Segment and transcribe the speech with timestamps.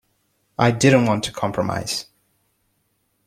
[0.57, 2.07] I didn't want to compromise.